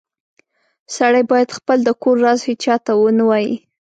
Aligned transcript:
سړی 0.95 1.23
باید 1.31 1.55
خپل 1.57 1.77
د 1.83 1.89
کور 2.01 2.17
راز 2.25 2.39
هیچاته 2.49 2.91
و 2.95 3.01
نه 3.17 3.23
وایې 3.29 3.55